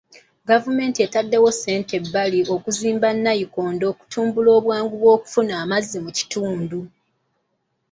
[0.49, 6.79] Gavumenti etaddewo ssente ebbali okuzimba nayikondo okutumbula obwangu bw'okufuna amazzi mu kitundu.